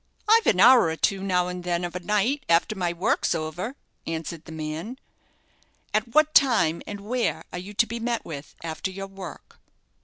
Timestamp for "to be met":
7.75-8.25